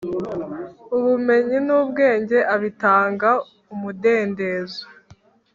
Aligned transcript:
ubumenyi 0.97 1.57
n'ubwenge 1.67 2.37
abitanga 2.53 3.29
umudendezo 3.73 4.83